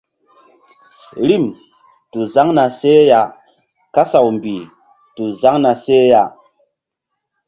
[1.27, 1.45] Rim
[2.11, 3.21] tu zaŋ na seh ya
[3.93, 4.63] kasaw mbih
[5.15, 6.23] tu zaŋ na seh ya.